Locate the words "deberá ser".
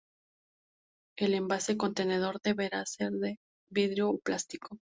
2.41-3.11